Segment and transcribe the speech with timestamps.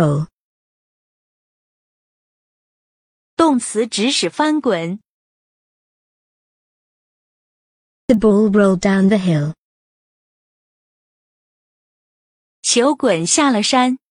[0.00, 0.28] o
[3.36, 5.00] 动词指使翻滚。
[8.06, 9.54] The ball rolled down the hill.
[12.62, 13.98] 球滚下了山。